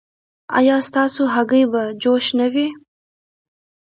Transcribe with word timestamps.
ایا 0.57 0.77
ستاسو 0.87 1.23
هګۍ 1.33 1.63
به 1.71 1.81
جوش 2.01 2.25
نه 2.39 2.47
وي؟ 2.53 2.67